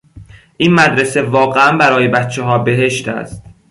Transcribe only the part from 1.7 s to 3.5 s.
برای بچهها بهشت است.